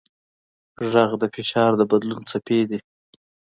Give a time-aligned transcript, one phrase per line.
[0.91, 2.79] غږ د فشار د بدلون څپې دي.